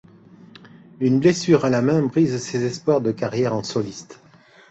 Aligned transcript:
Une 0.99 1.19
blessure 1.19 1.63
à 1.63 1.69
la 1.69 1.83
main 1.83 2.01
brise 2.01 2.41
ses 2.41 2.63
espoirs 2.63 3.01
de 3.01 3.11
carrière 3.11 3.53
en 3.53 3.61
soliste. 3.61 4.19